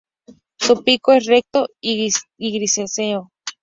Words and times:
Su 0.59 0.83
pico 0.83 1.11
es 1.13 1.27
recto 1.27 1.67
y 1.79 2.09
grisáceo. 2.39 3.29